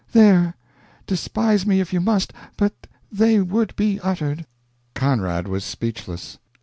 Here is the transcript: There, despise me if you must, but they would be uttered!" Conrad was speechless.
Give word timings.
There, 0.13 0.55
despise 1.05 1.63
me 1.67 1.79
if 1.79 1.93
you 1.93 2.01
must, 2.01 2.33
but 2.57 2.73
they 3.11 3.39
would 3.39 3.75
be 3.75 3.99
uttered!" 3.99 4.47
Conrad 4.95 5.47
was 5.47 5.63
speechless. 5.63 6.39